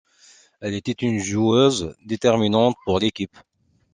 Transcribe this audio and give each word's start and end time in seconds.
Elle 0.61 0.73
était 0.73 0.93
une 0.93 1.19
joueuse 1.19 1.95
déterminante 2.03 2.75
pour 2.85 2.97
l'équipe. 2.99 3.37